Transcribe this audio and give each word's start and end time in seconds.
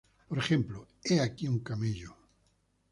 Por 0.27 0.39
ejemplo: 0.39 0.87
"He 1.03 1.19
aquí 1.21 1.47
un 1.47 1.59
camello. 1.59 2.17